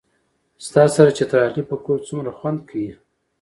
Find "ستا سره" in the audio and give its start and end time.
0.65-1.09